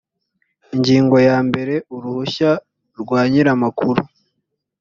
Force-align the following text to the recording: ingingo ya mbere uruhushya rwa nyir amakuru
ingingo 0.75 1.15
ya 1.27 1.37
mbere 1.47 1.75
uruhushya 1.95 2.49
rwa 3.01 3.21
nyir 3.29 3.47
amakuru 3.55 4.01